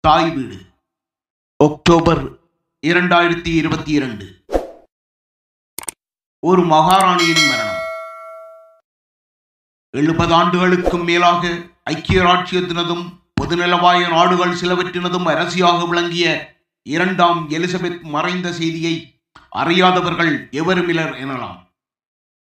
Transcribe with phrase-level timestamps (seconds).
[0.00, 0.60] தாய் வீடு.
[1.56, 2.38] அக்டோபர்
[2.86, 4.44] இரண்டாயிரத்தி இருபத்தி இரண்டு.
[6.46, 7.76] ஒரு மகாராணியின் மரணம்.
[9.90, 20.48] எழுபது ஆண்டுகளுக்கும் மேலாக ஐக்கிய ராச்சியத்தினதும் பொதுநலவாய நாடுகள் சிலவற்றினதும் அரசியாக விளங்கிய இரண்டாம் எலிசபெத் மறைந்த செய்தியை அறியாதவர்கள்
[20.48, 21.72] எவருமிலர் எனலாம்.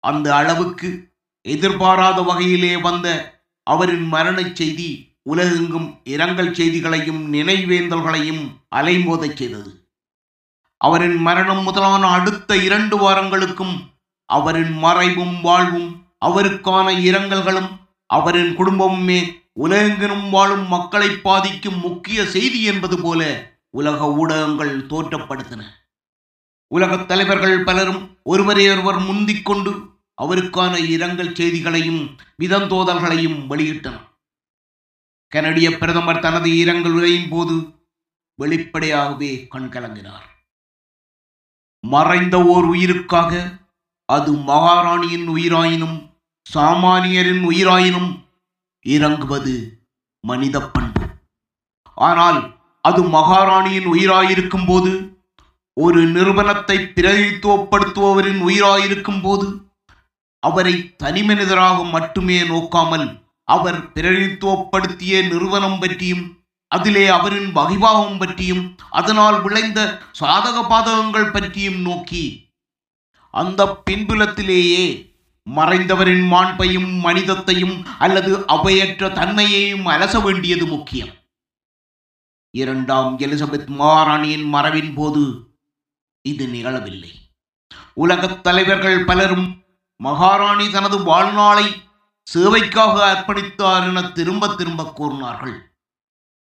[0.00, 1.12] அந்த அளவுக்கு
[1.42, 8.42] எதிர்பாராத வகையிலே வந்த அவரின் மரணச் செய்தி உலகெங்கும் இரங்கல் செய்திகளையும் நினைவேந்தல்களையும்
[8.76, 9.72] அலைமோதச் செய்தது.
[10.76, 13.74] அவரின் மரணம் முதலான அடுத்த இரண்டு வாரங்களுக்கும்
[14.24, 15.90] அவரின் மறைவும் வாழ்வும்
[16.26, 17.70] அவருக்கான இரங்கல்களும்
[18.06, 19.20] அவரின் குடும்பமுமே
[19.52, 23.22] உலகெங்கிலும் வாழும் மக்களை பாதிக்கும் முக்கிய செய்தி என்பது போல
[23.70, 25.62] உலக ஊடகங்கள் தோற்றப்படுத்தின.
[26.74, 29.72] உலகத் தலைவர்கள் பலரும் ஒருவரையொருவர் முந்திக் கொண்டு
[30.22, 32.02] அவருக்கான இரங்கல் செய்திகளையும்
[32.42, 34.07] விதந்தோதல்களையும் வெளியிட்டனர்.
[35.32, 37.56] கனடிய பிரதமர் தனது இரங்கல் உரையின் போது
[38.34, 40.26] வெளிப்படையாகவே கண்கலங்கினார்.
[41.84, 43.32] மறைந்த ஓர் உயிருக்காக
[44.04, 45.96] அது மகாராணியின் உயிராயினும்
[46.46, 48.10] சாமானியரின் உயிராயினும்
[48.86, 49.54] இறங்குவது
[50.24, 51.02] மனித பண்பு.
[51.94, 52.40] ஆனால்
[52.84, 54.92] அது மகாராணியின் உயிராயிருக்கும் போது
[55.76, 59.48] ஒரு நிறுவனத்தை பிரதித்துவப்படுத்துபவரின் உயிராயிருக்கும் போது
[60.42, 63.06] அவரை தனிமனிதராக மட்டுமே நோக்காமல்
[63.48, 66.24] அவர் பிரதித்துவப்படுத்திய நிறுவனம் பற்றியும்
[66.68, 72.24] அதிலே அவரின் வகிபாவம் பற்றியும் அதனால் விளைந்த சாதக பாதகங்கள் பற்றியும் நோக்கி
[73.34, 74.84] அந்த பின்புலத்திலேயே
[75.56, 81.14] மறைந்தவரின் மாண்பையும் மனிதத்தையும் அல்லது அவையற்ற தன்மையையும் அலச வேண்டியது முக்கியம்.
[82.50, 85.22] இரண்டாம் எலிசபெத் மகாராணியின் மறைவின் போது
[86.22, 87.12] இது நிகழவில்லை.
[87.94, 89.48] உலகத் தலைவர்கள் பலரும்
[89.96, 91.66] மகாராணி தனது வாழ்நாளை
[92.28, 95.56] சேவைக்காக அர்ப்பணித்தார் என திரும்ப திரும்ப கூறினார்கள்.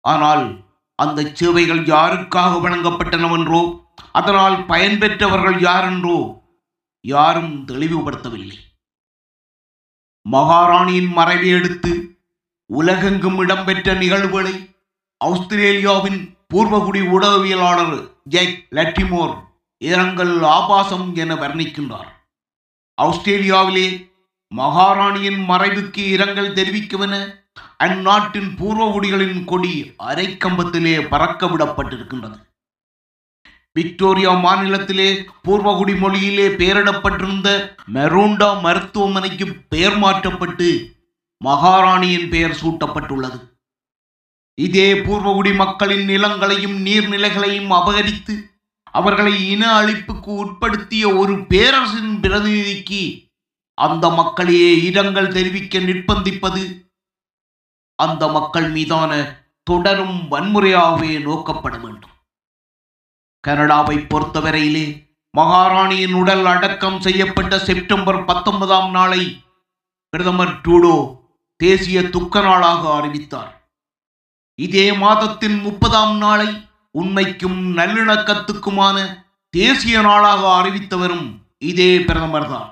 [0.05, 0.45] ஆனால்
[0.99, 3.61] அந்த சேவைகள் யாருக்காக வழங்கப்பட்டனவென்றோ
[4.19, 6.17] அதனால் பயன்பெற்றவர்கள் யாரென்றோ
[7.05, 8.57] யாரும் தெளிவுபடுத்தவில்லை.
[10.25, 11.91] மகாராணியின் மறைவை அடுத்து
[12.69, 14.55] உலகெங்கும் இடம்பெற்ற நிகழ்வுகளை
[15.21, 16.19] ஆஸ்திரேலியாவின்
[16.53, 17.97] பூர்வகுடி ஊடகவியலாளர்
[18.33, 19.33] ஜெக் லட்டிமோர்
[19.81, 22.11] இரங்கல் ஆபாசம் என வர்ணிக்கின்றார்.
[22.97, 23.87] ஆஸ்திரேலியாவிலே
[24.55, 27.41] மகாராணியின் மறைவுக்கு இரங்கல் தெரிவிக்குவன
[27.77, 32.37] அந்நாட்டின் பூர்வகுடிகளின் கொடி அரைக்கம்பத்திலே பறக்க விடப்பட்டிருக்கின்றது
[33.73, 40.97] விக்டோரியா மாநிலத்திலே பூர்வகுடி மொழியிலே பெயரிடப்பட்டிருந்த மெரூண்டா மருத்துவமனைக்கு பெயர் மாற்றப்பட்டு
[41.45, 43.39] மகாராணியின் பெயர் சூட்டப்பட்டுள்ளது.
[44.53, 48.35] இதே பூர்வகுடி மக்களின் நிலங்களையும் நீர்நிலைகளையும் அபகரித்து
[48.83, 53.28] அவர்களை இன அழிப்புக்கு உட்படுத்திய ஒரு பேரரசின் பிரதிநிதிக்கு
[53.85, 56.63] அந்த மக்களையே இரங்கல் தெரிவிக்க நிர்பந்திப்பது
[57.99, 59.11] அந்த மக்கள் மீதான
[59.63, 62.15] தொடரும் வன்முறையாகவே நோக்கப்பட வேண்டும்.
[63.47, 64.87] கனடாவை பொறுத்தவரையிலே
[65.37, 69.21] மகாராணியின் உடல் அடக்கம் செய்யப்பட்ட செப்டம்பர் பத்தொன்பதாம் நாளை
[70.13, 70.95] பிரதமர் ட்ரூடோ
[71.59, 73.53] தேசிய துக்க நாளாக அறிவித்தார்.
[74.59, 76.49] இதே மாதத்தின் முப்பதாம் நாளை
[76.91, 78.97] உண்மைக்கும் நல்லிணக்கத்துக்குமான
[79.53, 81.27] தேசிய நாளாக அறிவித்தவரும்
[81.71, 82.69] இதே பிரதமர்தான்.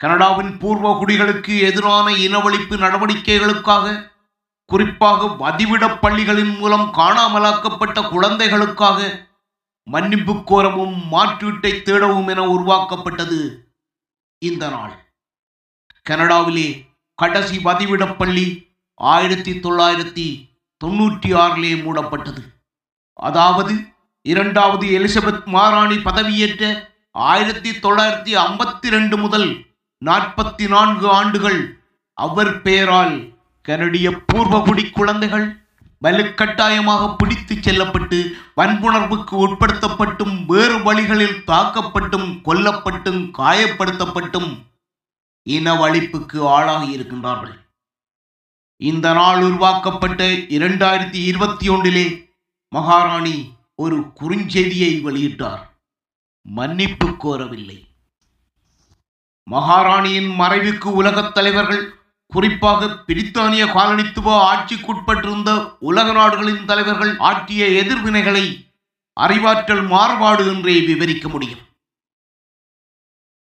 [0.00, 4.12] கனடாவின் பூர்வ குடிகளுக்கு எதிரான இனவழிப்பு நடவடிக்கைகளுக்காக
[4.64, 9.28] குறிப்பாக வதிவிடப் பள்ளிகளின் மூலம் காணாமலாக்கப்பட்ட குழந்தைகளுக்காக
[9.82, 13.68] மன்னிப்பு கோரவும் மாற்றீட்டை தேடவும் என உருவாக்கப்பட்டது
[14.38, 15.12] இந்த நாள்.
[16.10, 16.68] கனடாவிலே
[17.14, 18.46] கடைசி வதிவிடப் பள்ளி
[18.94, 20.26] ஆயிரத்தி தொள்ளாயிரத்தி
[20.84, 22.42] தொண்ணூற்றி ஆறிலே மூடப்பட்டது.
[23.12, 23.74] அதாவது
[24.22, 29.68] இரண்டாவது எலிசபெத் மாராணி பதவியேற்ற ஆயிரத்தி தொள்ளாயிரத்தி ஐம்பத்தி ரெண்டு முதல்
[30.04, 35.58] நாற்பத்தி நான்கு ஆண்டுகள் அவர் பெயரால் கனடிய பூர்வகுடி குழந்தைகள்
[36.04, 44.66] வலுக்கட்டாயமாக பிடித்து செல்லப்பட்டு வன்புணர்வுக்கு உட்படுத்தப்பட்டும் வேறு வழிகளில் தாக்கப்பட்டும் கொல்லப்பட்டும் காயப்படுத்தப்பட்டும்
[45.50, 47.54] இனவழிப்புக்கு ஆளாகி இருக்கின்றார்கள்.
[48.76, 52.32] இந்த நாள் உருவாக்கப்பட்ட இரண்டாயிரத்தி இருபத்தி ஒன்றிலே
[52.68, 55.62] மகாராணி ஒரு குறுஞ்செய்தியை வெளியிட்டார்.
[56.42, 57.89] மன்னிப்பு கோரவில்லை.
[59.50, 68.70] மகாராணியின் மறைவுக்கு உலகத் தலைவர்கள் குறிப்பாக பிரித்தானிய காலனித்துவ ஆட்சிக்குட்பட்டிருந்த உலக நாடுகளின் தலைவர்கள் ஆற்றிய எதிர்வினைகளை
[69.12, 71.60] அறிவாற்றல் மாறுபாடு என்றே விவரிக்க முடியும்.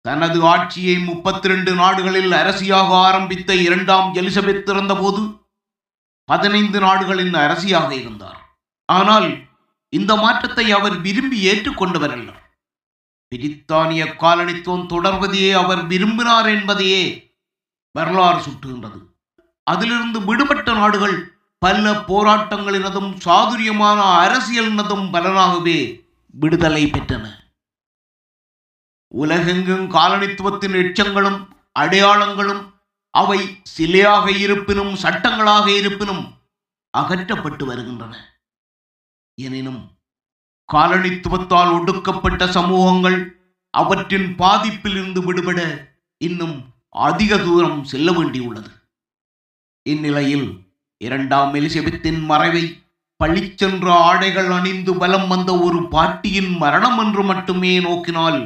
[0.01, 5.21] தனது ஆட்சியை முப்பத்தி ரெண்டு நாடுகளில் அரசியாக ஆரம்பித்த இரண்டாம் எலிசபெத் இருந்தபோது
[6.25, 8.39] பதினைந்து நாடுகளின் அரசியாக இருந்தார்.
[8.85, 9.29] ஆனால்
[9.89, 12.42] இந்த மாற்றத்தை அவர் விரும்பி ஏற்றுக்கொண்டவர் அல்ல
[13.33, 17.33] பிரித்தானிய காலனித்துவம் தொடர்வதையே அவர் விரும்பினார் என்பதையே
[17.91, 18.99] வரலாறு சுட்டுகின்றது.
[19.63, 27.25] அதிலிருந்து விடுபட்ட நாடுகள் பல போராட்டங்களினதும் சாதுரியமான அரசியலினதும் பலனாகவே விடுதலை பெற்றன.
[29.07, 31.47] உலகெங்கும் காலனித்துவத்தின் எச்சங்களும்
[31.79, 32.73] அடையாளங்களும்
[33.09, 36.33] அவை சிலையாக இருப்பினும் சட்டங்களாக இருப்பினும்
[36.97, 38.41] அகற்றப்பட்டு வருகின்றன.
[39.35, 39.91] எனினும்
[40.69, 43.17] காலனித்துவத்தால் ஒடுக்கப்பட்ட சமூகங்கள்
[43.73, 45.59] அவற்றின் பாதிப்பிலிருந்து விடுபட
[46.21, 46.57] இன்னும்
[46.89, 48.69] அதிக தூரம் செல்ல வேண்டியுள்ளது.
[49.85, 50.47] இந்நிலையில்
[50.97, 52.81] இரண்டாம் எலிசபெத்தின் மறைவை
[53.19, 58.39] பழிச்சென்ற ஆடைகள் அணிந்து பலம் வந்த ஒரு பாட்டியின் மரணம் என்று மட்டுமே நோக்கினால்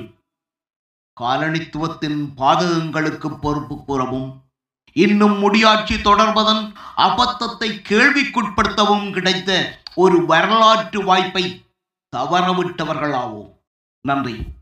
[1.18, 4.28] காலனித்துவத்தின் பாதகங்களுக்கு பொறுப்பு கூறவும்
[4.96, 6.64] இன்னும் முடியாட்சி தொடர்வதன்
[6.98, 9.52] அபத்தத்தை கேள்விக்குட்படுத்தவும் கிடைத்த
[9.96, 11.46] ஒரு வரலாற்று வாய்ப்பை
[12.16, 13.54] தவறவிட்டவர்களாவோம்.
[14.02, 14.57] நன்றி.